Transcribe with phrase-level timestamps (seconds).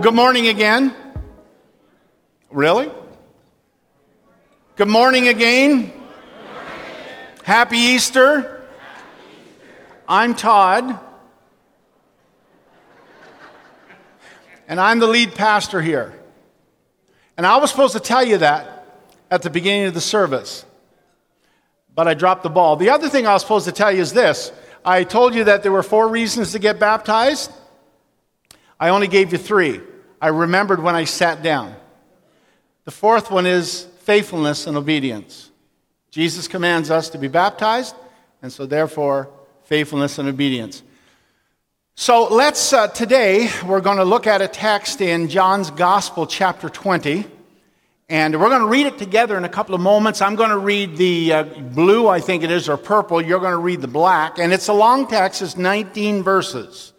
[0.00, 0.94] Well, good morning again.
[2.50, 2.90] Really?
[4.76, 5.92] Good morning again.
[7.44, 8.66] Happy Easter.
[10.08, 10.98] I'm Todd.
[14.68, 16.18] And I'm the lead pastor here.
[17.36, 18.86] And I was supposed to tell you that
[19.30, 20.64] at the beginning of the service,
[21.94, 22.76] but I dropped the ball.
[22.76, 24.50] The other thing I was supposed to tell you is this
[24.82, 27.52] I told you that there were four reasons to get baptized.
[28.82, 29.82] I only gave you three.
[30.20, 31.74] I remembered when I sat down.
[32.84, 35.50] The fourth one is faithfulness and obedience.
[36.10, 37.94] Jesus commands us to be baptized,
[38.42, 39.30] and so therefore,
[39.64, 40.82] faithfulness and obedience.
[41.94, 46.68] So let's, uh, today, we're going to look at a text in John's Gospel, chapter
[46.68, 47.24] 20.
[48.08, 50.20] And we're going to read it together in a couple of moments.
[50.20, 53.22] I'm going to read the uh, blue, I think it is, or purple.
[53.22, 54.38] You're going to read the black.
[54.38, 56.92] And it's a long text, it's 19 verses.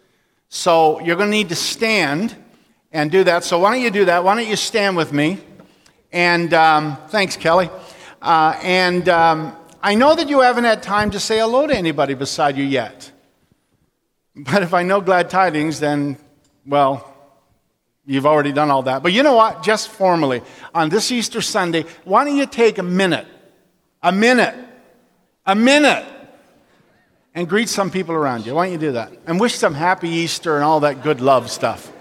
[0.48, 2.34] So you're going to need to stand
[2.92, 3.44] and do that.
[3.44, 4.24] So why don't you do that?
[4.24, 5.38] Why don't you stand with me?
[6.12, 7.70] And um, thanks, Kelly.
[8.20, 12.14] Uh, and um, I know that you haven't had time to say hello to anybody
[12.14, 13.10] beside you yet.
[14.36, 16.16] But if I know glad tidings, then,
[16.66, 17.14] well,
[18.06, 19.02] you've already done all that.
[19.02, 19.62] But you know what?
[19.62, 20.42] Just formally,
[20.74, 23.26] on this Easter Sunday, why don't you take a minute,
[24.02, 24.54] a minute,
[25.44, 26.06] a minute,
[27.34, 28.54] and greet some people around you?
[28.54, 29.12] Why don't you do that?
[29.26, 31.91] And wish them happy Easter and all that good love stuff.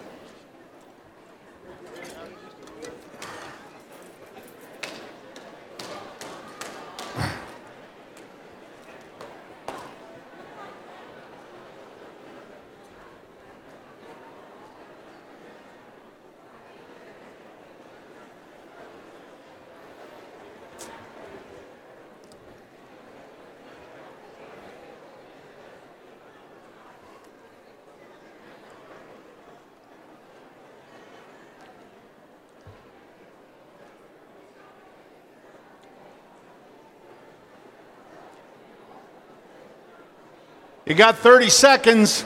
[40.85, 42.25] You got 30 seconds.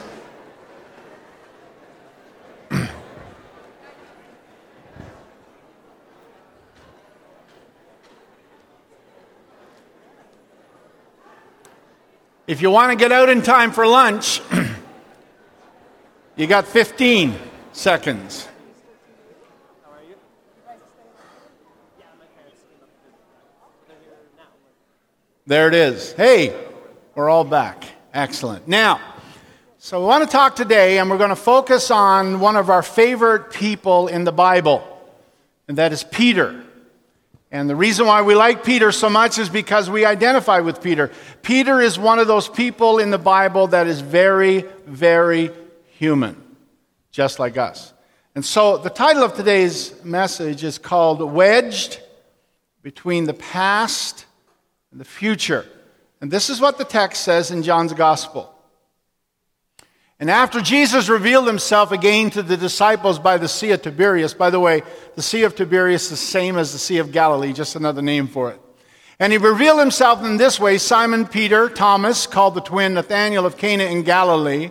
[12.46, 14.40] if you want to get out in time for lunch,
[16.36, 17.34] you got 15
[17.72, 18.48] seconds.
[25.46, 26.12] There it is.
[26.12, 26.56] Hey,
[27.14, 27.95] we're all back.
[28.16, 28.66] Excellent.
[28.66, 28.98] Now,
[29.76, 32.82] so we want to talk today, and we're going to focus on one of our
[32.82, 34.82] favorite people in the Bible,
[35.68, 36.64] and that is Peter.
[37.50, 41.10] And the reason why we like Peter so much is because we identify with Peter.
[41.42, 45.50] Peter is one of those people in the Bible that is very, very
[45.98, 46.42] human,
[47.10, 47.92] just like us.
[48.34, 52.00] And so the title of today's message is called Wedged
[52.80, 54.24] Between the Past
[54.90, 55.66] and the Future.
[56.20, 58.52] And this is what the text says in John's Gospel.
[60.18, 64.48] And after Jesus revealed himself again to the disciples by the Sea of Tiberias, by
[64.48, 64.82] the way,
[65.14, 68.26] the Sea of Tiberias is the same as the Sea of Galilee, just another name
[68.26, 68.60] for it.
[69.18, 73.58] And he revealed himself in this way Simon Peter, Thomas, called the twin, Nathanael of
[73.58, 74.70] Cana in Galilee,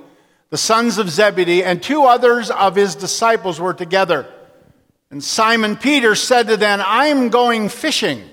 [0.50, 4.32] the sons of Zebedee, and two others of his disciples were together.
[5.12, 8.24] And Simon Peter said to them, I am going fishing.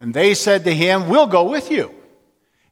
[0.00, 1.94] And they said to him, We'll go with you.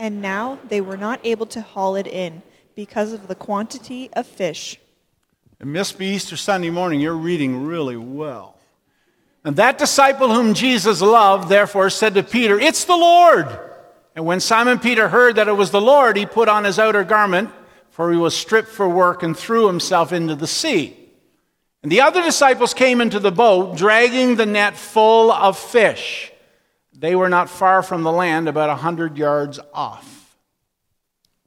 [0.00, 2.42] and now they were not able to haul it in
[2.74, 4.80] because of the quantity of fish.
[5.60, 7.00] It must be Easter Sunday morning.
[7.00, 8.56] You're reading really well.
[9.44, 13.46] And that disciple whom Jesus loved, therefore, said to Peter, It's the Lord.
[14.16, 17.04] And when Simon Peter heard that it was the Lord, he put on his outer
[17.04, 17.50] garment,
[17.90, 20.96] for he was stripped for work, and threw himself into the sea.
[21.82, 26.29] And the other disciples came into the boat, dragging the net full of fish
[27.00, 30.36] they were not far from the land, about a hundred yards off.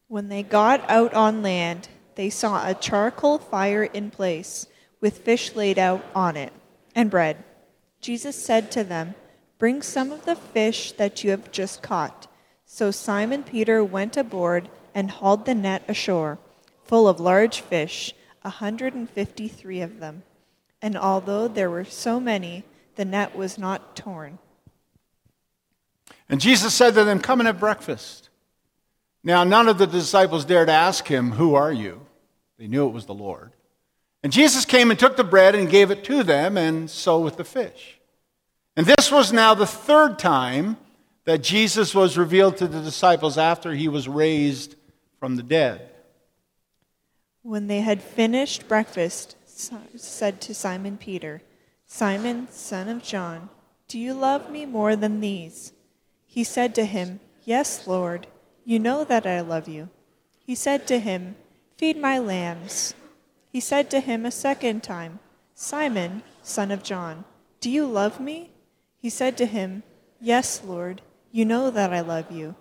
[0.08, 4.66] When they got out on land, they saw a charcoal fire in place,
[5.00, 6.52] with fish laid out on it,
[6.96, 7.44] and bread.
[8.02, 9.14] Jesus said to them,
[9.60, 12.28] Bring some of the fish that you have just caught.
[12.66, 16.40] So Simon Peter went aboard and hauled the net ashore,
[16.84, 18.14] full of large fish,
[18.44, 20.24] a hundred and fifty three of them.
[20.82, 22.64] And although there were so many,
[22.96, 24.40] the net was not torn.
[26.30, 28.30] And Jesus said to them, Come and have breakfast.
[29.24, 32.06] Now, none of the disciples dared ask him, Who are you?
[32.58, 33.52] They knew it was the Lord.
[34.22, 37.38] And Jesus came and took the bread and gave it to them, and so with
[37.38, 38.00] the fish.
[38.76, 40.78] And this was now the third time
[41.26, 44.76] that Jesus was revealed to the disciples after he was raised
[45.20, 45.90] from the dead.
[47.42, 51.42] When they had finished breakfast, said to Simon Peter,
[51.86, 53.50] Simon, son of John,
[53.88, 55.73] do you love me more than these?
[56.34, 58.26] He said to him, Yes, Lord,
[58.66, 59.90] you know that I love you.
[60.40, 61.36] He said to him,
[61.78, 62.96] Feed my lambs.
[63.52, 65.20] He said to him a second time,
[65.54, 67.24] Simon, son of John,
[67.62, 68.50] do you love me?
[68.98, 69.84] He said to him,
[70.20, 72.56] Yes, Lord, you know that I love you.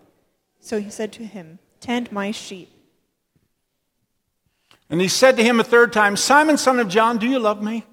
[0.60, 2.68] So he said to him, Tend my sheep.
[4.90, 7.62] And he said to him a third time, Simon, son of John, do you love
[7.62, 7.86] me?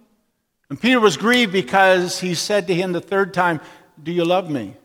[0.70, 3.62] And Peter was grieved because he said to him the third time,
[4.04, 4.76] Do you love me?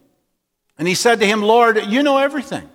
[0.78, 2.68] And he said to him, Lord, you know everything.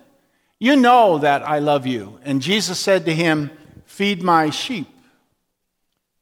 [0.58, 2.18] You know that I love you.
[2.22, 3.50] And Jesus said to him,
[3.84, 4.88] Feed my sheep.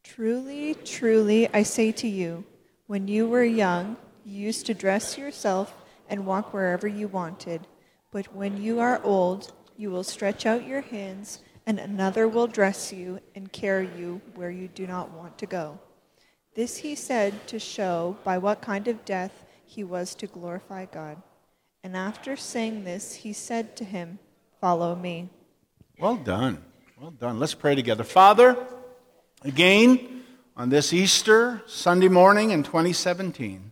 [0.03, 2.45] Truly, truly, I say to you,
[2.87, 5.75] when you were young, you used to dress yourself
[6.09, 7.67] and walk wherever you wanted.
[8.11, 12.93] But when you are old, you will stretch out your hands, and another will dress
[12.93, 15.79] you and carry you where you do not want to go.
[16.55, 21.23] This he said to show by what kind of death he was to glorify God.
[21.83, 24.19] And after saying this, he said to him,
[24.61, 25.29] Follow me.
[25.99, 26.63] Well done.
[27.01, 27.39] Well done.
[27.39, 28.03] Let's pray together.
[28.03, 28.57] Father,
[29.43, 30.25] again,
[30.57, 33.71] on this Easter Sunday morning in 2017,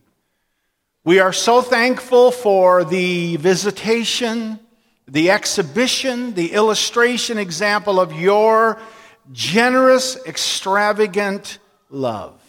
[1.03, 4.61] we are so thankful for the visitation,
[5.08, 8.81] the exhibition, the illustration example of your
[9.32, 11.58] generous, extravagant
[11.91, 12.41] love.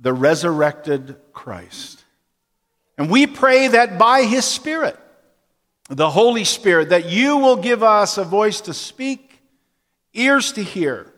[0.00, 2.01] The resurrected Christ.
[2.98, 4.98] And we pray that by His Spirit,
[5.88, 9.40] the Holy Spirit, that you will give us a voice to speak,
[10.14, 11.12] ears to hear,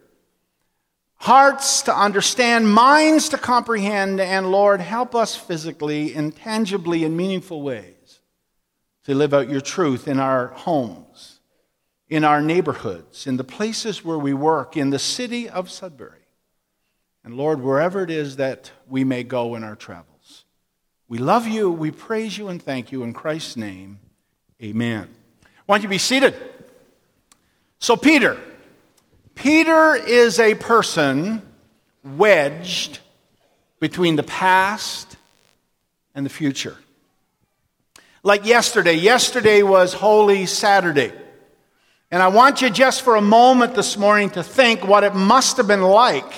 [1.16, 8.20] hearts to understand, minds to comprehend, and Lord, help us physically, intangibly, in meaningful ways
[9.04, 11.40] to live out your truth in our homes,
[12.08, 16.20] in our neighborhoods, in the places where we work, in the city of Sudbury.
[17.22, 20.13] And Lord, wherever it is that we may go in our travels.
[21.08, 23.98] We love you, we praise you, and thank you in Christ's name.
[24.62, 25.08] Amen.
[25.66, 26.34] Why don't you be seated?
[27.78, 28.38] So, Peter.
[29.34, 31.42] Peter is a person
[32.04, 33.00] wedged
[33.80, 35.16] between the past
[36.14, 36.76] and the future.
[38.22, 38.94] Like yesterday.
[38.94, 41.12] Yesterday was Holy Saturday.
[42.10, 45.56] And I want you just for a moment this morning to think what it must
[45.56, 46.32] have been like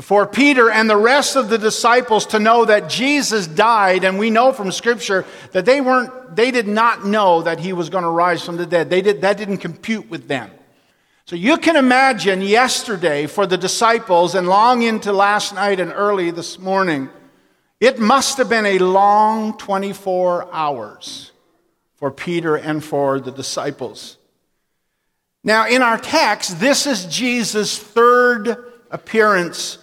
[0.00, 4.28] for Peter and the rest of the disciples to know that Jesus died, and we
[4.28, 8.10] know from Scripture that they weren't, they did not know that he was going to
[8.10, 8.90] rise from the dead.
[8.90, 10.50] They did, that didn't compute with them.
[11.24, 16.30] So you can imagine yesterday for the disciples and long into last night and early
[16.30, 17.08] this morning,
[17.80, 21.32] it must have been a long 24 hours
[21.96, 24.18] for Peter and for the disciples.
[25.42, 28.56] Now, in our text, this is Jesus' third
[28.90, 29.78] appearance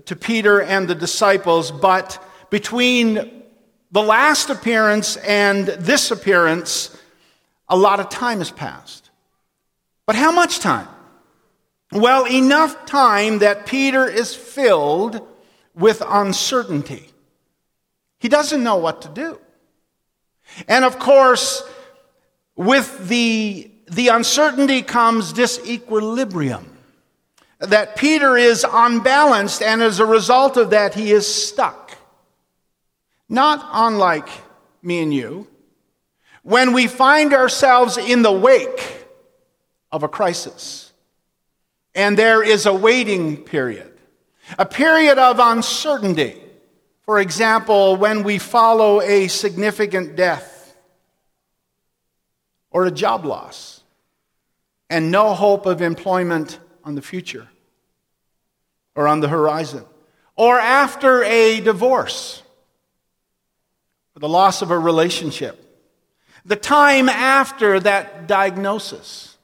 [0.00, 3.42] to Peter and the disciples, but between
[3.92, 6.96] the last appearance and this appearance,
[7.68, 9.10] a lot of time has passed.
[10.06, 10.88] But how much time?
[11.92, 15.26] Well, enough time that Peter is filled
[15.74, 17.08] with uncertainty.
[18.18, 19.40] He doesn't know what to do.
[20.66, 21.62] And of course,
[22.56, 26.73] with the, the uncertainty comes disequilibrium
[27.68, 31.96] that Peter is unbalanced, and as a result of that, he is stuck.
[33.28, 34.28] Not unlike
[34.82, 35.46] me and you,
[36.42, 39.06] when we find ourselves in the wake
[39.90, 40.92] of a crisis,
[41.94, 43.92] and there is a waiting period,
[44.58, 46.40] a period of uncertainty.
[47.02, 50.76] For example, when we follow a significant death
[52.70, 53.82] or a job loss
[54.90, 57.48] and no hope of employment on the future
[58.94, 59.84] or on the horizon,
[60.36, 62.42] or after a divorce
[64.16, 65.60] or the loss of a relationship,
[66.44, 69.36] the time after that diagnosis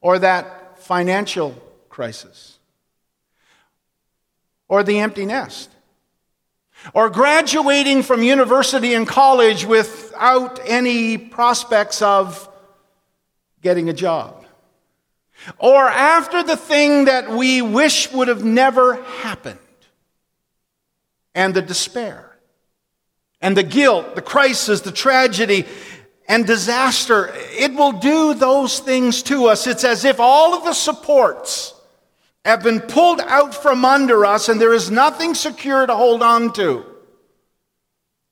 [0.00, 1.54] or that financial
[1.88, 2.58] crisis
[4.68, 5.70] or the empty nest
[6.94, 12.48] or graduating from university and college without any prospects of
[13.60, 14.37] getting a job
[15.58, 19.58] or after the thing that we wish would have never happened.
[21.34, 22.36] and the despair,
[23.40, 25.64] and the guilt, the crisis, the tragedy,
[26.28, 27.32] and disaster.
[27.52, 29.66] It will do those things to us.
[29.66, 31.74] It's as if all of the supports
[32.44, 36.52] have been pulled out from under us and there is nothing secure to hold on
[36.54, 36.84] to.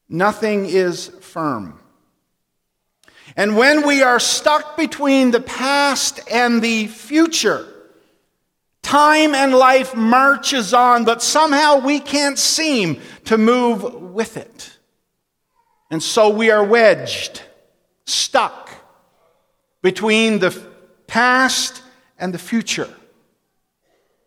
[0.08, 1.75] Nothing is firm.
[3.36, 7.66] And when we are stuck between the past and the future,
[8.80, 14.78] time and life marches on, but somehow we can't seem to move with it.
[15.90, 17.42] And so we are wedged,
[18.06, 18.70] stuck
[19.82, 20.50] between the
[21.06, 21.82] past
[22.18, 22.88] and the future.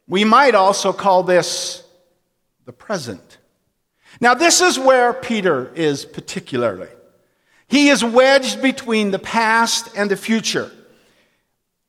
[0.08, 1.84] We might also call this
[2.66, 3.40] the present.
[4.22, 6.90] Now, this is where Peter is particularly.
[7.70, 10.72] He is wedged between the past and the future.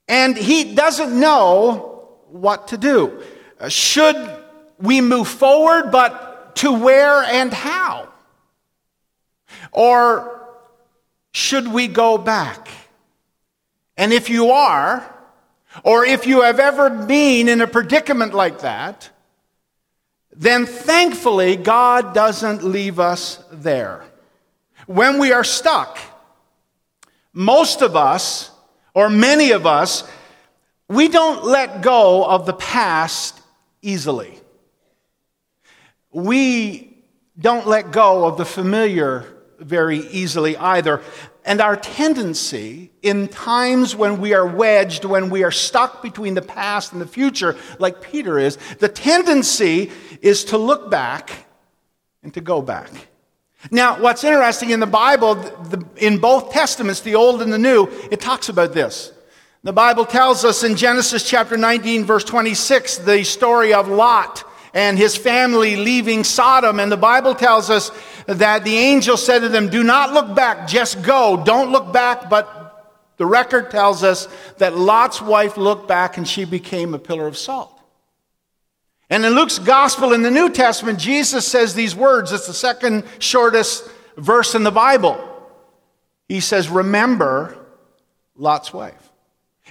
[0.07, 3.23] And he doesn't know what to do.
[3.59, 4.17] Uh, should
[4.79, 8.09] we move forward, but to where and how?
[9.73, 10.49] Or
[11.33, 12.69] should we go back?
[13.97, 15.15] And if you are,
[15.83, 19.09] or if you have ever been in a predicament like that,
[20.33, 24.05] then thankfully God doesn't leave us there.
[24.87, 25.99] When we are stuck,
[27.33, 28.51] most of us,
[28.95, 30.05] or many of us,
[30.89, 33.41] we don't let go of the past
[33.83, 34.39] easily.
[36.13, 37.05] We
[37.39, 39.25] don't let go of the familiar
[39.61, 41.03] very easily either.
[41.45, 46.43] And our tendency in times when we are wedged, when we are stuck between the
[46.43, 51.47] past and the future, like Peter is, the tendency is to look back
[52.23, 52.91] and to go back.
[53.71, 57.89] Now, what's interesting in the Bible, the, in both Testaments, the Old and the New,
[58.11, 59.13] it talks about this.
[59.63, 64.97] The Bible tells us in Genesis chapter 19, verse 26, the story of Lot and
[64.97, 66.81] his family leaving Sodom.
[66.81, 67.91] And the Bible tells us
[68.27, 71.43] that the angel said to them, Do not look back, just go.
[71.45, 72.31] Don't look back.
[72.31, 77.27] But the record tells us that Lot's wife looked back and she became a pillar
[77.27, 77.80] of salt.
[79.11, 82.31] And in Luke's gospel in the New Testament, Jesus says these words.
[82.31, 85.27] It's the second shortest verse in the Bible.
[86.29, 87.59] He says, Remember
[88.37, 89.11] Lot's wife.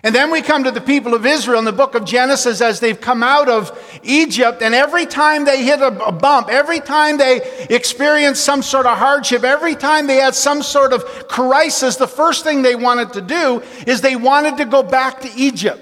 [0.04, 2.80] And then we come to the people of Israel in the book of Genesis as
[2.80, 7.42] they've come out of Egypt, and every time they hit a, bump, every time they
[7.70, 12.46] experienced some sort of hardship, every time they had some sort of crisis, the first
[12.46, 15.82] thing they wanted to do is they wanted to go back to Egypt,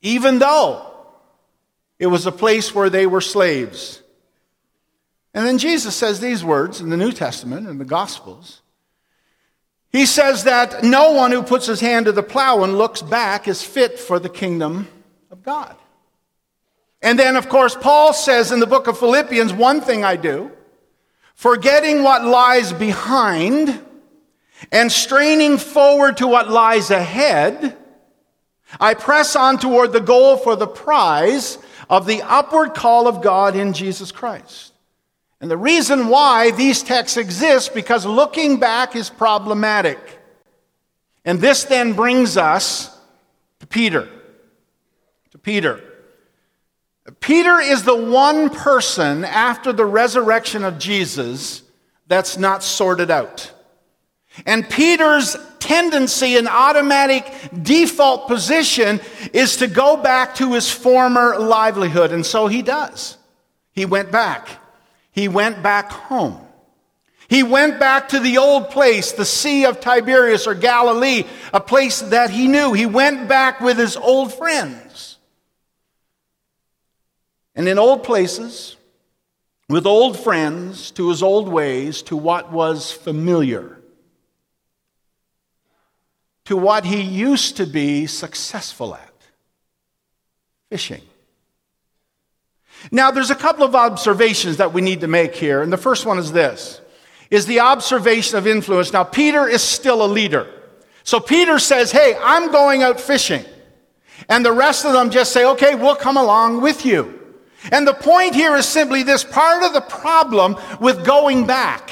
[0.00, 0.93] even though
[2.04, 4.02] it was a place where they were slaves.
[5.32, 8.60] And then Jesus says these words in the New Testament, in the Gospels.
[9.88, 13.48] He says that no one who puts his hand to the plow and looks back
[13.48, 14.86] is fit for the kingdom
[15.30, 15.74] of God.
[17.00, 20.52] And then, of course, Paul says in the book of Philippians, one thing I do,
[21.34, 23.82] forgetting what lies behind
[24.70, 27.78] and straining forward to what lies ahead,
[28.78, 31.56] I press on toward the goal for the prize
[31.88, 34.72] of the upward call of God in Jesus Christ.
[35.40, 39.98] And the reason why these texts exist because looking back is problematic.
[41.24, 42.96] And this then brings us
[43.60, 44.08] to Peter.
[45.30, 45.82] To Peter.
[47.20, 51.62] Peter is the one person after the resurrection of Jesus
[52.06, 53.52] that's not sorted out.
[54.46, 57.24] And Peter's tendency and automatic
[57.62, 59.00] default position
[59.32, 62.12] is to go back to his former livelihood.
[62.12, 63.16] And so he does.
[63.72, 64.48] He went back.
[65.12, 66.40] He went back home.
[67.28, 72.00] He went back to the old place, the Sea of Tiberias or Galilee, a place
[72.00, 72.72] that he knew.
[72.74, 75.16] He went back with his old friends.
[77.54, 78.76] And in old places,
[79.68, 83.80] with old friends, to his old ways, to what was familiar,
[86.44, 89.12] to what he used to be successful at
[90.70, 91.02] fishing.
[92.90, 96.04] Now, there's a couple of observations that we need to make here, and the first
[96.04, 96.80] one is this
[97.30, 98.92] is the observation of influence.
[98.92, 100.46] Now, Peter is still a leader.
[101.04, 103.44] So Peter says, Hey, I'm going out fishing.
[104.28, 107.20] And the rest of them just say, Okay, we'll come along with you.
[107.72, 111.90] And the point here is simply this part of the problem with going back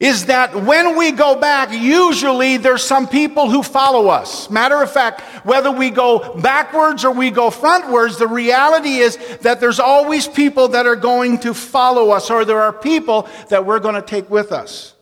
[0.00, 4.48] is that when we go back, usually there's some people who follow us.
[4.48, 9.58] Matter of fact, whether we go backwards or we go frontwards, the reality is that
[9.58, 13.80] there's always people that are going to follow us, or there are people that we're
[13.80, 14.94] going to take with us.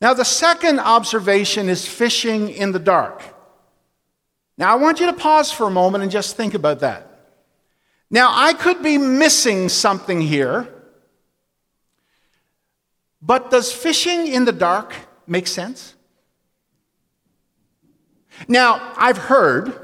[0.00, 3.22] Now, the second observation is fishing in the dark.
[4.56, 7.06] Now, I want you to pause for a moment and just think about that.
[8.10, 10.68] Now, I could be missing something here
[13.22, 14.94] But does fishing in the dark
[15.26, 15.94] make sense?
[18.48, 19.78] Now, I've heard,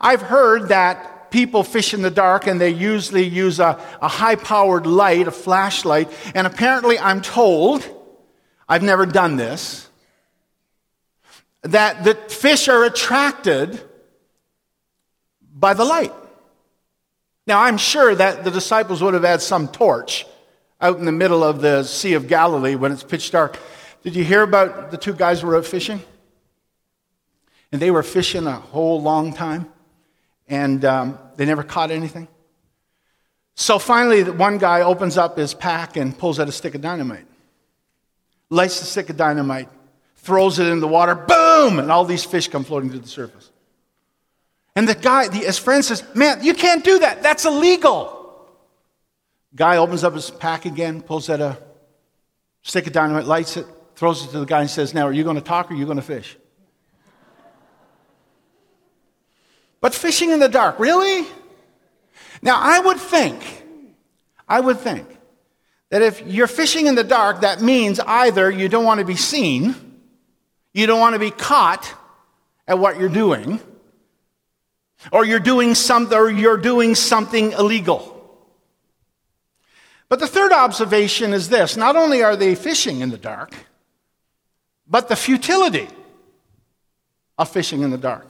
[0.00, 4.36] I've heard that people fish in the dark and they usually use a, a high
[4.36, 7.88] powered light, a flashlight, and apparently I'm told,
[8.68, 9.88] I've never done this,
[11.62, 13.80] that the fish are attracted
[15.54, 16.12] by the light.
[17.46, 20.26] Now, I'm sure that the disciples would have had some torch
[20.84, 23.58] out in the middle of the Sea of Galilee when it's pitch dark.
[24.02, 26.02] Did you hear about the two guys who were out fishing?
[27.72, 29.66] And they were fishing a whole long time,
[30.46, 32.28] and um, they never caught anything.
[33.54, 37.24] So finally, one guy opens up his pack and pulls out a stick of dynamite,
[38.50, 39.70] lights the stick of dynamite,
[40.16, 43.50] throws it in the water, boom, and all these fish come floating to the surface.
[44.76, 47.22] And the guy, the, his friend says, Man, you can't do that.
[47.22, 48.13] That's illegal.
[49.56, 51.58] Guy opens up his pack again, pulls out a
[52.62, 55.22] stick of dynamite, lights it, throws it to the guy, and says, Now, are you
[55.22, 56.36] going to talk or are you going to fish?
[59.80, 61.26] But fishing in the dark, really?
[62.42, 63.42] Now, I would think,
[64.48, 65.06] I would think
[65.90, 69.14] that if you're fishing in the dark, that means either you don't want to be
[69.14, 69.74] seen,
[70.72, 71.92] you don't want to be caught
[72.66, 73.60] at what you're doing,
[75.12, 78.13] or you're doing something, or you're doing something illegal.
[80.14, 83.52] But the third observation is this not only are they fishing in the dark,
[84.86, 85.88] but the futility
[87.36, 88.24] of fishing in the dark.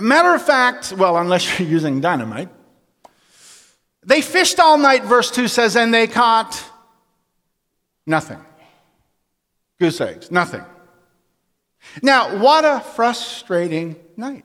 [0.00, 2.48] Matter of fact, well, unless you're using dynamite,
[4.02, 6.60] they fished all night, verse 2 says, and they caught
[8.04, 8.44] nothing.
[9.78, 10.64] Goose eggs, nothing.
[12.02, 14.44] Now, what a frustrating night.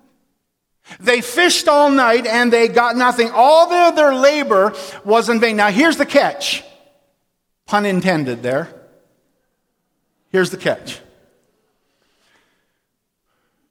[1.00, 3.32] They fished all night and they got nothing.
[3.32, 4.74] All their, their labor
[5.04, 5.56] was in vain.
[5.56, 6.64] Now, here's the catch.
[7.66, 8.74] Pun intended there.
[10.30, 11.00] Here's the catch.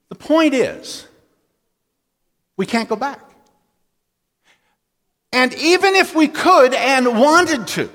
[0.09, 1.07] The point is,
[2.57, 3.19] we can't go back.
[5.31, 7.89] And even if we could and wanted to,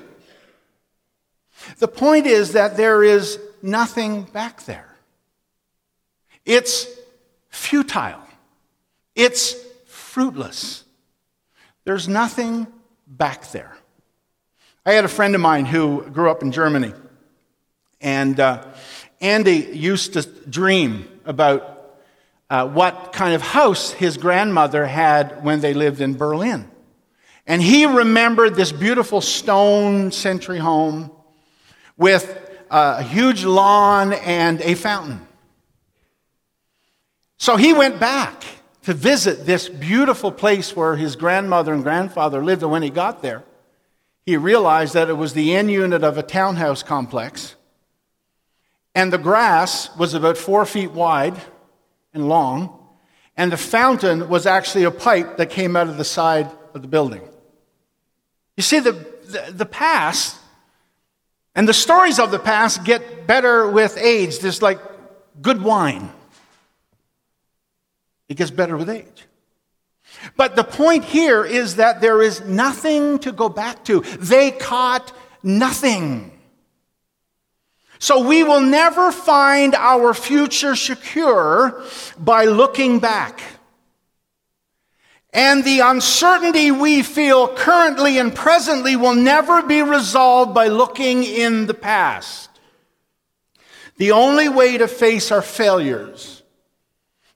[1.77, 4.95] the point is that there is nothing back there.
[6.45, 6.87] It's
[7.49, 8.26] futile.
[9.17, 9.55] It's
[9.87, 10.83] fruitless.
[11.83, 12.67] There's nothing
[13.07, 13.75] back there.
[14.85, 16.93] I had a friend of mine who grew up in Germany,
[17.99, 18.63] and uh,
[19.19, 21.97] Andy used to dream about
[22.51, 26.69] uh, what kind of house his grandmother had when they lived in Berlin.
[27.47, 31.09] And he remembered this beautiful stone century home
[31.97, 35.27] with a huge lawn and a fountain.
[37.39, 38.43] So he went back
[38.87, 42.63] to visit this beautiful place where his grandmother and grandfather lived.
[42.63, 43.43] And when he got there,
[44.25, 47.55] he realized that it was the end unit of a townhouse complex.
[48.95, 51.35] And the grass was about four feet wide
[52.13, 52.79] and long.
[53.35, 56.87] And the fountain was actually a pipe that came out of the side of the
[56.87, 57.27] building.
[58.55, 60.37] You see, the, the, the past
[61.55, 64.39] and the stories of the past get better with age.
[64.39, 64.79] There's like
[65.41, 66.09] good wine.
[68.29, 69.25] It gets better with age.
[70.35, 74.01] But the point here is that there is nothing to go back to.
[74.19, 75.13] They caught
[75.43, 76.31] nothing.
[77.99, 81.83] So we will never find our future secure
[82.17, 83.41] by looking back.
[85.33, 91.67] And the uncertainty we feel currently and presently will never be resolved by looking in
[91.67, 92.49] the past.
[93.97, 96.36] The only way to face our failures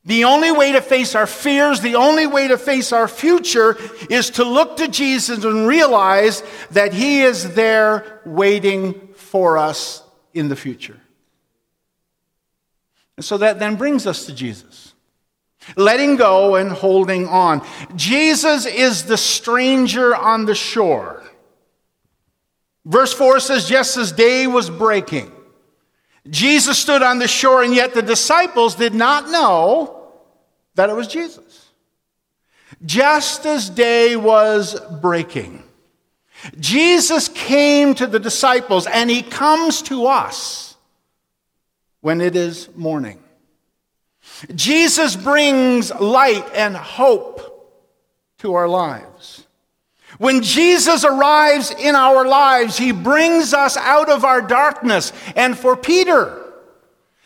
[0.03, 3.77] the only way to face our fears, the only way to face our future
[4.09, 10.01] is to look to Jesus and realize that He is there waiting for us
[10.33, 10.99] in the future.
[13.17, 14.95] And so that then brings us to Jesus.
[15.75, 17.65] Letting go and holding on.
[17.95, 21.21] Jesus is the stranger on the shore.
[22.83, 25.31] Verse 4 says, just as day was breaking.
[26.29, 30.10] Jesus stood on the shore, and yet the disciples did not know
[30.75, 31.69] that it was Jesus.
[32.86, 35.63] Just as day was breaking,
[36.60, 40.75] Jesus came to the disciples, and he comes to us
[42.01, 43.21] when it is morning.
[44.55, 47.47] Jesus brings light and hope
[48.39, 49.40] to our lives.
[50.21, 55.12] When Jesus arrives in our lives, he brings us out of our darkness.
[55.36, 56.45] And for Peter,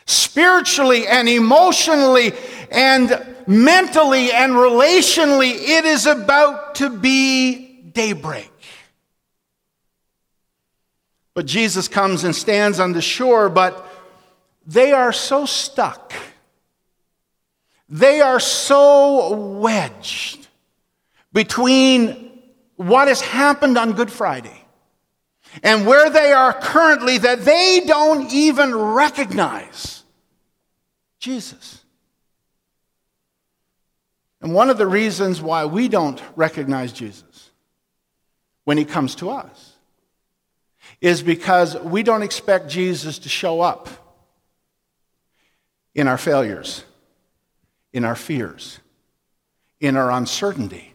[0.06, 2.32] spiritually and emotionally
[2.72, 8.50] and mentally and relationally, it is about to be daybreak.
[11.34, 13.92] But Jesus comes and stands on the shore, but
[14.66, 16.14] they are so stuck.
[17.90, 20.48] They are so wedged
[21.34, 22.25] between
[22.76, 24.66] what has happened on Good Friday
[25.64, 30.04] and where they are currently that they don't even recognize
[31.20, 31.84] Jesus.
[34.42, 37.52] And one of the reasons why we don't recognize Jesus
[38.64, 39.74] when he comes to us
[41.02, 43.90] is because we don't expect Jesus to show up
[45.94, 46.84] in our failures,
[47.94, 48.80] in our fears,
[49.80, 50.95] in our uncertainty,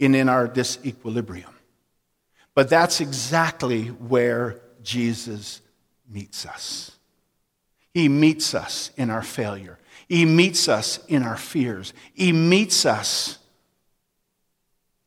[0.00, 1.52] and in our disequilibrium.
[2.54, 5.60] But that's exactly where Jesus
[6.08, 6.92] meets us.
[7.92, 9.78] He meets us in our failure.
[10.08, 11.92] He meets us in our fears.
[12.14, 13.38] He meets us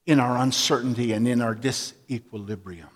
[0.05, 2.89] in our uncertainty and in our disequilibrium.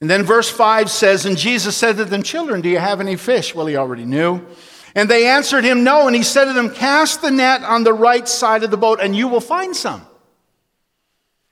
[0.00, 3.16] And then verse 5 says, And Jesus said to them, Children, do you have any
[3.16, 3.54] fish?
[3.54, 4.46] Well, he already knew.
[4.94, 6.06] And they answered him, No.
[6.06, 8.98] And he said to them, Cast the net on the right side of the boat,
[9.00, 10.06] and you will find some.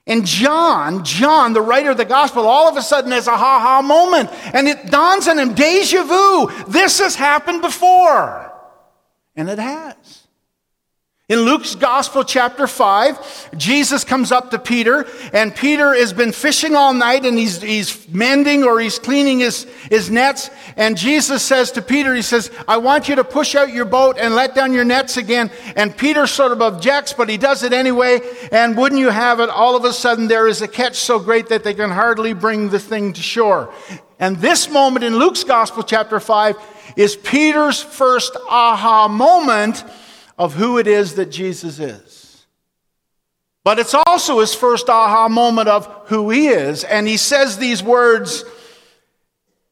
[0.08, 3.60] And John, John, the writer of the gospel, all of a sudden has a ha
[3.60, 4.30] ha moment.
[4.54, 6.50] And it dawns on him, deja vu.
[6.66, 8.50] This has happened before.
[9.36, 10.17] And it has.
[11.28, 16.74] In Luke's Gospel, chapter 5, Jesus comes up to Peter, and Peter has been fishing
[16.74, 20.48] all night and he's, he's mending or he's cleaning his, his nets.
[20.74, 24.16] And Jesus says to Peter, He says, I want you to push out your boat
[24.18, 25.50] and let down your nets again.
[25.76, 28.20] And Peter sort of objects, but he does it anyway.
[28.50, 31.50] And wouldn't you have it, all of a sudden there is a catch so great
[31.50, 33.70] that they can hardly bring the thing to shore.
[34.18, 36.56] And this moment in Luke's Gospel, chapter 5,
[36.96, 39.84] is Peter's first aha moment
[40.38, 42.46] of who it is that Jesus is.
[43.64, 46.84] But it's also his first aha moment of who he is.
[46.84, 48.44] And he says these words,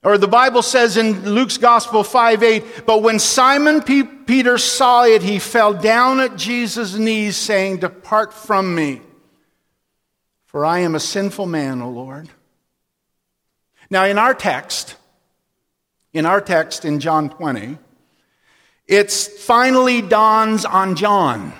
[0.02, 5.04] or the Bible says in Luke's Gospel 5 8, but when Simon P- Peter saw
[5.04, 9.00] it, he fell down at Jesus' knees, saying, Depart from me,
[10.44, 12.28] for I am a sinful man, O Lord.
[13.88, 14.96] Now, in our text,
[16.12, 17.78] in our text in John 20,
[18.86, 21.52] it finally dawns on John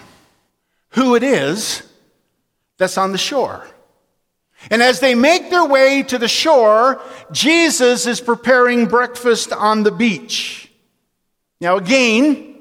[0.91, 1.83] who it is
[2.79, 3.67] that's on the shore.
[4.71, 9.91] And as they make their way to the shore, Jesus is preparing breakfast on the
[9.91, 10.71] beach.
[11.61, 12.57] Now, again,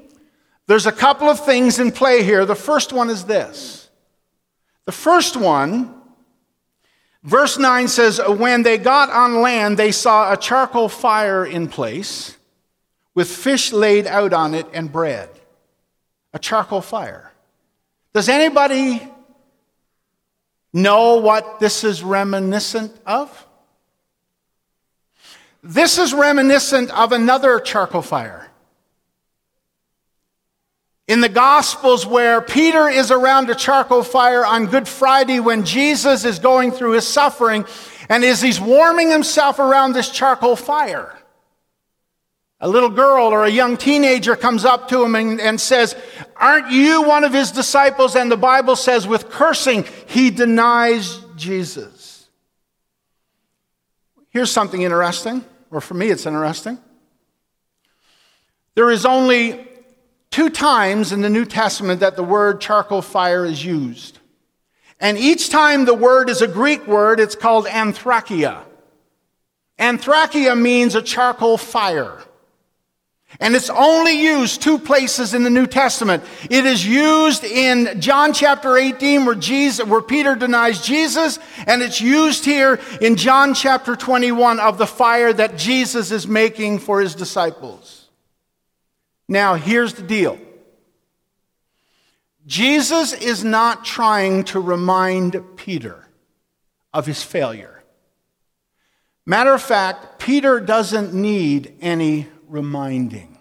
[0.66, 2.44] there's a couple of things in play here.
[2.44, 3.88] The first one is this.
[4.84, 5.96] The first one
[7.26, 12.35] Verse 9 says, When they got on land, they saw a charcoal fire in place
[13.16, 15.28] with fish laid out on it and bread.
[16.32, 17.32] A charcoal fire.
[18.12, 19.02] Does anybody
[20.72, 23.44] know what this is reminiscent of?
[25.62, 28.46] This is reminiscent of another charcoal fire
[31.08, 36.24] in the Gospels where Peter is around a charcoal fire on Good Friday when Jesus
[36.24, 37.64] is going through his suffering,
[38.08, 41.15] and as he's warming himself around this charcoal fire,
[42.60, 45.94] a little girl or a young teenager comes up to him and, and says,
[46.36, 48.16] Aren't you one of his disciples?
[48.16, 52.28] And the Bible says, with cursing, he denies Jesus.
[54.30, 56.78] Here's something interesting, or for me, it's interesting.
[58.74, 59.66] There is only
[60.30, 64.18] two times in the New Testament that the word charcoal fire is used.
[65.00, 68.62] And each time the word is a Greek word, it's called anthrakia.
[69.78, 72.22] Anthrakia means a charcoal fire.
[73.38, 76.24] And it's only used two places in the New Testament.
[76.48, 82.00] It is used in John chapter 18 where Jesus, where Peter denies Jesus, and it's
[82.00, 87.14] used here in John chapter 21 of the fire that Jesus is making for his
[87.14, 88.08] disciples.
[89.28, 90.38] Now, here's the deal
[92.46, 96.06] Jesus is not trying to remind Peter
[96.94, 97.82] of his failure.
[99.26, 103.38] Matter of fact, Peter doesn't need any reminding.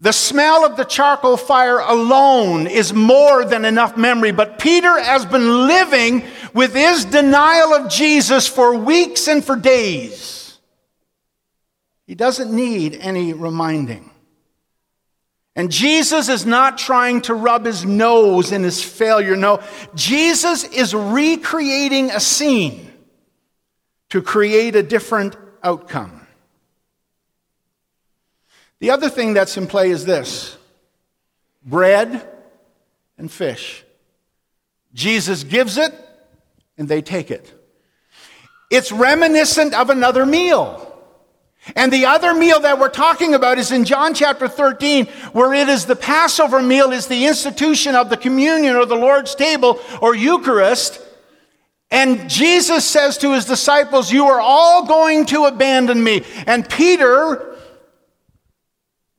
[0.00, 5.26] The smell of the charcoal fire alone is more than enough memory, but Peter has
[5.26, 10.58] been living with his denial of Jesus for weeks and for days.
[12.06, 14.08] He doesn't need any reminding.
[15.56, 19.34] And Jesus is not trying to rub his nose in his failure.
[19.34, 19.60] No,
[19.96, 22.92] Jesus is recreating a scene
[24.10, 26.17] to create a different outcome.
[28.80, 30.56] The other thing that's in play is this
[31.64, 32.26] bread
[33.16, 33.84] and fish.
[34.94, 35.92] Jesus gives it,
[36.76, 37.52] and they take it.
[38.70, 40.84] It's reminiscent of another meal.
[41.76, 45.68] And the other meal that we're talking about is in John chapter 13, where it
[45.68, 50.14] is the Passover meal, is the institution of the communion or the Lord's table or
[50.14, 51.00] Eucharist.
[51.90, 56.24] And Jesus says to his disciples, You are all going to abandon me.
[56.46, 57.47] And Peter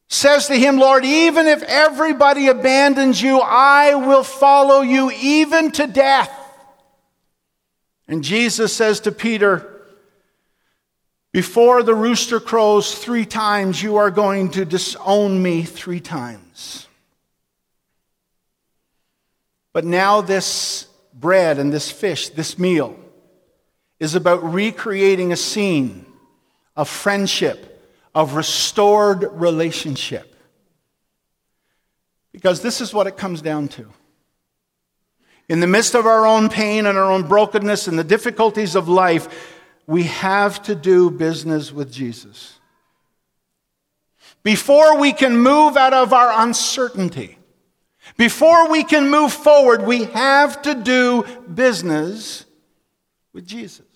[0.10, 5.86] says to him, Lord, even if everybody abandons you, I will follow you even to
[5.86, 6.36] death.
[8.08, 9.86] And Jesus says to Peter,
[11.32, 16.88] Before the rooster crows three times, you are going to disown me three times.
[19.72, 22.98] But now, this bread and this fish, this meal,
[24.00, 26.08] is about recreating a scene
[26.76, 27.79] of friendship,
[28.14, 30.36] of restored relationship.
[32.32, 33.88] Because this is what it comes down to.
[35.48, 38.88] In the midst of our own pain and our own brokenness and the difficulties of
[38.88, 42.60] life, we have to do business with Jesus.
[44.44, 47.40] Before we can move out of our uncertainty,
[48.16, 52.46] before we can move forward, we have to do business
[53.34, 53.89] with Jesus.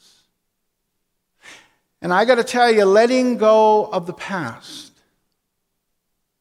[2.04, 4.92] And I got to tell you, letting go of the past,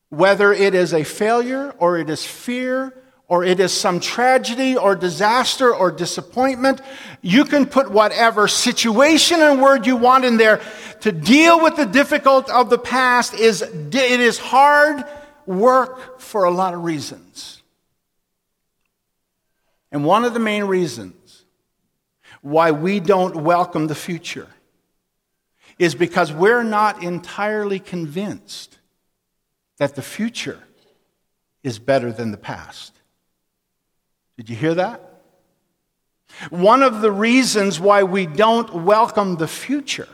[0.09, 2.93] whether it is a failure or it is fear
[3.29, 6.81] or it is some tragedy or disaster or disappointment,
[7.23, 10.61] you can put whatever situation and word you want in there
[11.03, 15.05] to deal with the difficult of the past is it is hard
[15.47, 17.63] work for a lot of reasons.
[19.93, 21.45] And one of the main reasons
[22.41, 24.49] why we don't welcome the future
[25.83, 28.79] is because we're not entirely convinced
[29.79, 30.63] that the future
[31.65, 32.93] is better than the past.
[34.37, 35.23] Did you hear that?
[36.51, 40.09] One of the reasons why we don't welcome the future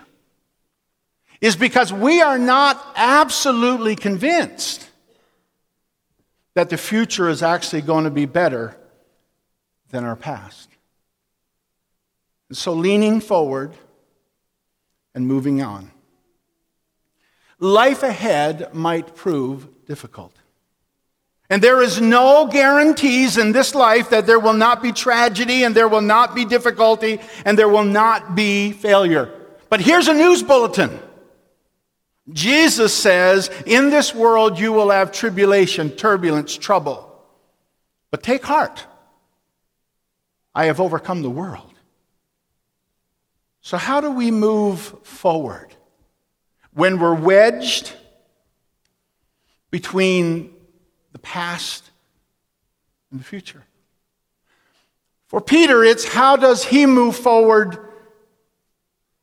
[1.43, 4.89] is because we are not absolutely convinced
[6.55, 8.75] that the future is actually going to be better
[9.91, 10.71] than our past.
[12.49, 13.75] And so, leaning forward
[15.19, 15.91] and moving on.
[17.59, 20.33] Life ahead might prove difficult.
[21.51, 25.75] And there is no guarantees in this life that there will not be tragedy and
[25.75, 29.29] there will not be difficulty and there will not be failure.
[29.69, 31.01] But here's a news bulletin.
[32.33, 37.13] Jesus says, In this world you will have tribulation, turbulence, trouble.
[38.13, 38.87] But take heart.
[40.55, 41.68] I have overcome the world.
[43.61, 45.75] So, how do we move forward
[46.73, 47.93] when we're wedged
[49.71, 50.55] between
[51.13, 51.91] the past
[53.11, 53.65] and the future?
[55.27, 57.79] For Peter, it's how does he move forward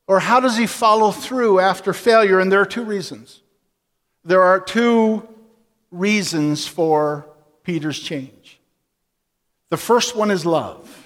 [0.07, 2.39] or how does he follow through after failure?
[2.39, 3.41] And there are two reasons.
[4.23, 5.27] There are two
[5.91, 7.27] reasons for
[7.63, 8.59] Peter's change.
[9.69, 11.04] The first one is love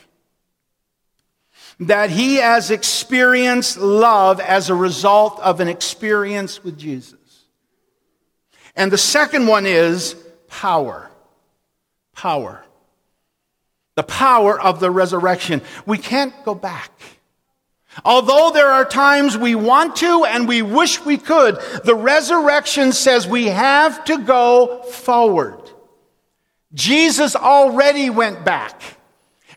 [1.79, 7.15] that he has experienced love as a result of an experience with Jesus.
[8.75, 10.15] And the second one is
[10.47, 11.09] power.
[12.13, 12.63] Power.
[13.95, 15.61] The power of the resurrection.
[15.85, 16.91] We can't go back.
[18.05, 23.27] Although there are times we want to and we wish we could, the resurrection says
[23.27, 25.59] we have to go forward.
[26.73, 28.98] Jesus already went back.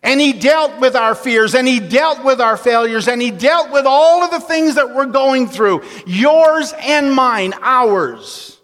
[0.02, 3.70] And he dealt with our fears and he dealt with our failures and he dealt
[3.70, 8.58] with all of the things that we're going through, yours and mine, ours.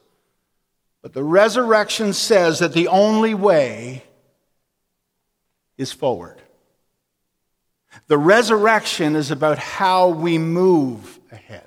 [1.01, 4.03] But the resurrection says that the only way
[5.77, 6.43] is forward.
[8.09, 11.67] The resurrection is about how we move ahead.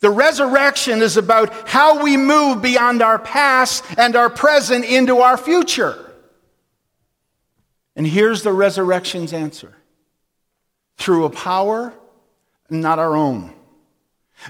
[0.00, 5.36] The resurrection is about how we move beyond our past and our present into our
[5.36, 6.13] future.
[7.96, 9.74] And here's the resurrection's answer
[10.96, 11.92] through a power
[12.70, 13.52] not our own.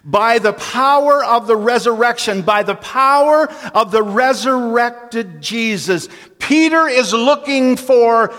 [0.02, 7.12] By the power of the resurrection, by the power of the resurrected Jesus, Peter is
[7.12, 8.34] looking for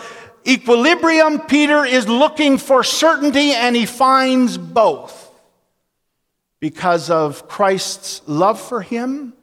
[0.46, 1.40] equilibrium.
[1.42, 5.22] Peter is looking for certainty, and he finds both
[6.60, 9.34] because of Christ's love for him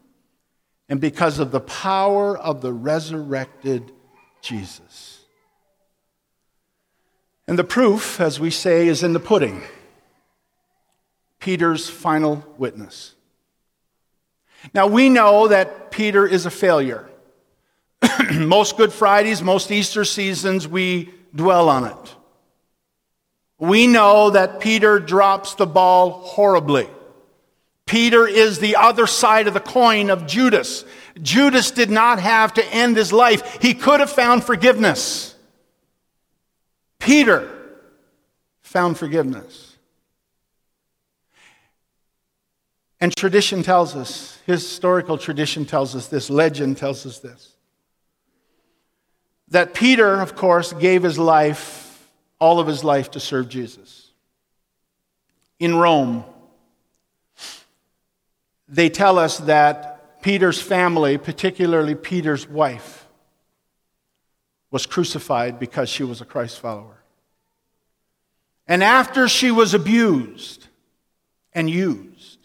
[0.88, 3.92] and because of the power of the resurrected
[4.42, 5.11] Jesus.
[7.52, 9.60] And the proof, as we say, is in the pudding
[11.38, 13.14] Peter's final witness.
[14.72, 17.10] Now, we know that Peter is a failure.
[18.32, 22.16] most Good Fridays, most Easter seasons, we dwell on it.
[23.58, 26.88] we know that Peter drops the ball horribly.
[27.84, 30.86] Peter is the other side of the coin of Judas.
[31.20, 35.31] Judas did not have to end his life, he could have found forgiveness.
[37.02, 37.50] Peter
[38.60, 39.76] found forgiveness.
[43.00, 47.56] And tradition tells us, historical tradition tells us this, legend tells us this,
[49.48, 54.12] that Peter, of course, gave his life, all of his life, to serve Jesus.
[55.58, 56.24] In Rome,
[58.68, 63.01] they tell us that Peter's family, particularly Peter's wife,
[64.72, 66.96] was crucified because she was a Christ follower.
[68.66, 70.66] And after she was abused
[71.52, 72.38] and used,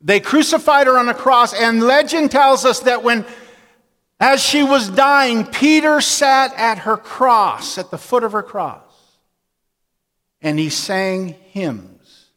[0.00, 1.52] they crucified her on a cross.
[1.52, 3.26] And legend tells us that when,
[4.18, 8.80] as she was dying, Peter sat at her cross, at the foot of her cross,
[10.40, 12.28] and he sang hymns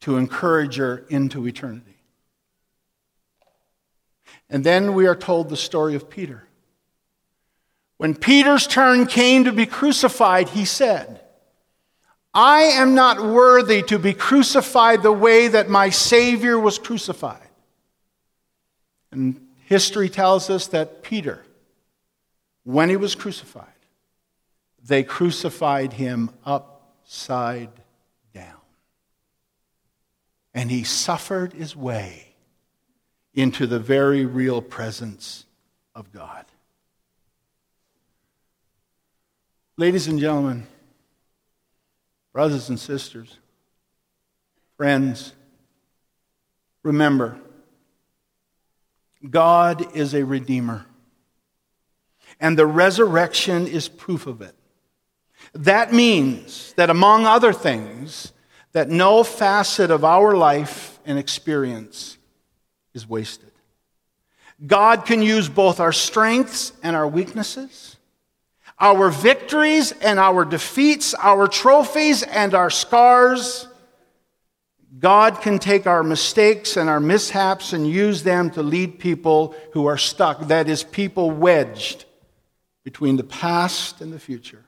[0.00, 1.96] to encourage her into eternity.
[4.50, 6.46] And then we are told the story of Peter.
[8.02, 11.20] When Peter's turn came to be crucified, he said,
[12.34, 17.48] I am not worthy to be crucified the way that my Savior was crucified.
[19.12, 21.44] And history tells us that Peter,
[22.64, 23.68] when he was crucified,
[24.84, 27.70] they crucified him upside
[28.34, 28.58] down.
[30.52, 32.34] And he suffered his way
[33.32, 35.46] into the very real presence
[35.94, 36.46] of God.
[39.78, 40.66] Ladies and gentlemen,
[42.34, 43.38] brothers and sisters,
[44.76, 45.32] friends,
[46.82, 47.38] remember,
[49.28, 50.84] God is a redeemer,
[52.38, 54.54] and the resurrection is proof of it.
[55.54, 58.34] That means that, among other things,
[58.72, 62.18] that no facet of our life and experience
[62.92, 63.52] is wasted.
[64.66, 67.96] God can use both our strengths and our weaknesses
[68.82, 73.68] our victories and our defeats, our trophies and our scars.
[74.98, 79.86] God can take our mistakes and our mishaps and use them to lead people who
[79.86, 80.48] are stuck.
[80.48, 82.04] That is, people wedged
[82.82, 84.64] between the past and the future.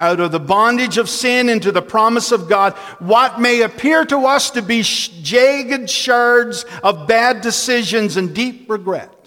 [0.00, 4.26] Out of the bondage of sin into the promise of God, what may appear to
[4.26, 9.17] us to be jagged shards of bad decisions and deep regret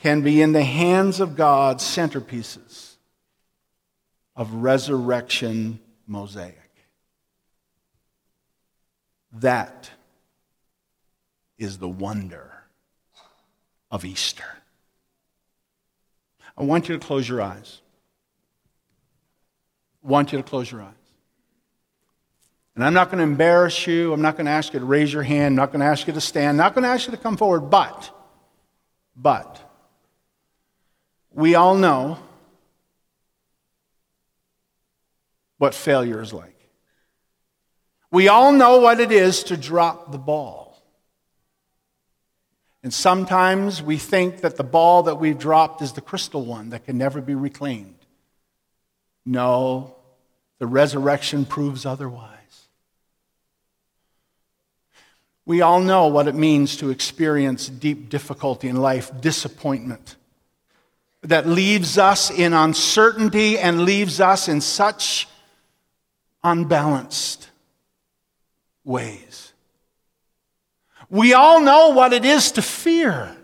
[0.00, 2.96] can be in the hands of God centerpieces
[4.34, 6.56] of resurrection mosaic.
[9.34, 9.90] That
[11.58, 12.50] is the wonder
[13.90, 14.44] of Easter.
[16.56, 17.80] I want you to close your eyes.
[20.04, 20.94] I want you to close your eyes.
[22.74, 24.12] And I'm not going to embarrass you.
[24.12, 25.52] I'm not going to ask you to raise your hand.
[25.52, 26.50] I'm not going to ask you to stand.
[26.50, 27.68] I'm not going to ask you to come forward.
[27.68, 28.10] But,
[29.14, 29.69] but,
[31.32, 32.18] we all know
[35.58, 36.56] what failure is like.
[38.10, 40.82] We all know what it is to drop the ball.
[42.82, 46.86] And sometimes we think that the ball that we've dropped is the crystal one that
[46.86, 47.94] can never be reclaimed.
[49.24, 49.94] No,
[50.58, 52.36] the resurrection proves otherwise.
[55.44, 60.16] We all know what it means to experience deep difficulty in life, disappointment
[61.22, 65.28] that leaves us in uncertainty and leaves us in such
[66.42, 67.50] unbalanced
[68.84, 69.52] ways.
[71.10, 73.36] We all know what it is to fear.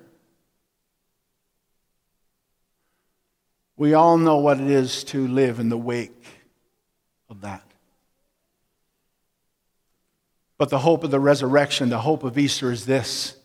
[3.77, 6.25] We all know what it is to live in the wake
[7.29, 7.63] of that.
[10.57, 13.37] But the hope of the resurrection, the hope of Easter is this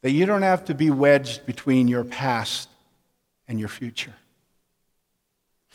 [0.00, 2.68] that you don't have to be wedged between your past
[3.48, 4.14] and your future.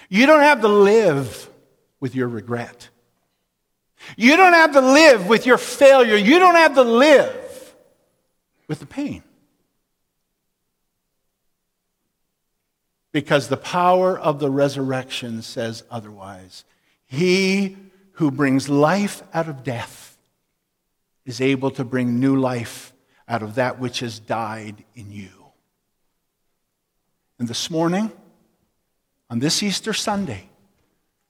[0.09, 1.49] You don't have to live
[1.99, 2.89] with your regret.
[4.15, 6.15] You don't have to live with your failure.
[6.15, 7.75] You don't have to live
[8.67, 9.23] with the pain.
[13.11, 16.65] Because the power of the resurrection says otherwise.
[17.05, 17.77] He
[18.13, 20.17] who brings life out of death
[21.25, 22.91] is able to bring new life
[23.27, 25.42] out of that which has died in you.
[27.43, 28.09] And this morning,
[29.29, 30.47] on this Easter Sunday,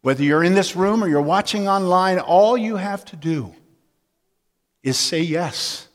[0.04, 3.52] whether you're in this room or you're watching online, all you have to do
[4.84, 5.88] is say yes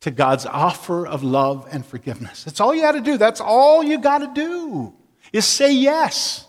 [0.00, 2.44] to God's offer of love and forgiveness.
[2.44, 3.18] That's all you got to do.
[3.18, 4.94] That's all you got to do
[5.30, 6.46] is say yes.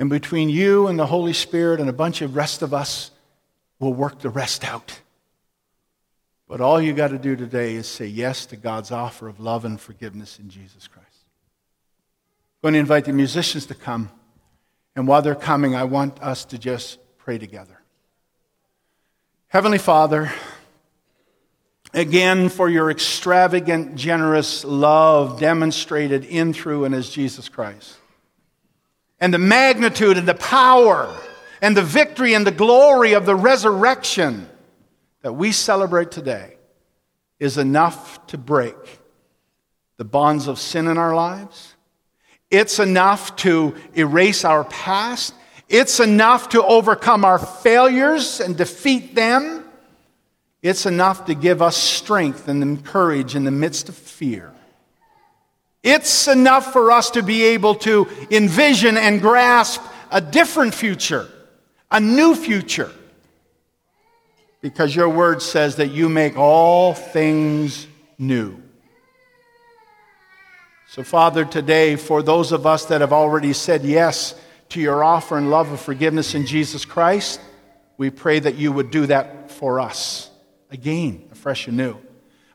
[0.00, 3.12] And between you and the Holy Spirit and a bunch of rest of us,
[3.78, 5.00] we'll work the rest out.
[6.48, 9.66] But all you got to do today is say yes to God's offer of love
[9.66, 11.06] and forgiveness in Jesus Christ.
[12.62, 14.10] I'm going to invite the musicians to come.
[14.96, 17.78] And while they're coming, I want us to just pray together.
[19.48, 20.32] Heavenly Father,
[21.92, 27.96] again for your extravagant, generous love demonstrated in, through, and as Jesus Christ.
[29.20, 31.14] And the magnitude and the power
[31.60, 34.48] and the victory and the glory of the resurrection
[35.22, 36.56] that we celebrate today
[37.38, 38.74] is enough to break
[39.96, 41.74] the bonds of sin in our lives.
[42.50, 45.34] It's enough to erase our past.
[45.68, 49.64] It's enough to overcome our failures and defeat them.
[50.62, 54.52] It's enough to give us strength and courage in the midst of fear.
[55.82, 61.28] It's enough for us to be able to envision and grasp a different future,
[61.90, 62.90] a new future.
[64.60, 67.86] Because your word says that you make all things
[68.18, 68.60] new.
[70.88, 74.34] So, Father, today, for those of us that have already said yes
[74.70, 77.40] to your offer and love of forgiveness in Jesus Christ,
[77.98, 80.30] we pray that you would do that for us
[80.70, 81.96] again, afresh and new.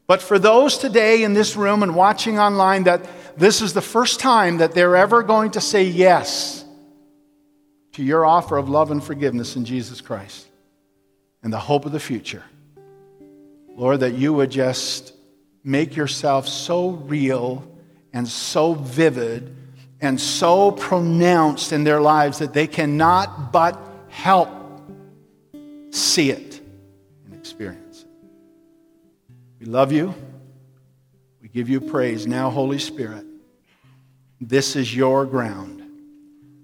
[0.07, 4.19] But for those today in this room and watching online that this is the first
[4.19, 6.65] time that they're ever going to say yes
[7.93, 10.47] to your offer of love and forgiveness in Jesus Christ
[11.43, 12.43] and the hope of the future,
[13.75, 15.13] Lord, that you would just
[15.63, 17.67] make yourself so real
[18.13, 19.55] and so vivid
[20.01, 23.79] and so pronounced in their lives that they cannot but
[24.09, 24.49] help
[25.91, 26.61] see it
[27.25, 28.07] and experience it.
[29.59, 30.13] We love you.
[31.41, 32.27] We give you praise.
[32.27, 33.25] Now, Holy Spirit,
[34.39, 35.81] this is your ground.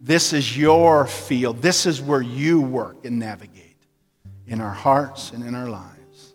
[0.01, 1.61] This is your field.
[1.61, 3.68] This is where you work and navigate
[4.49, 6.33] in our hearts and in our lives.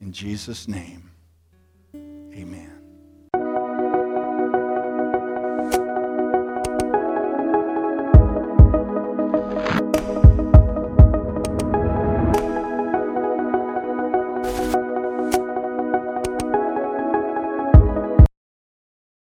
[0.00, 1.10] In Jesus' name,
[1.94, 2.69] amen.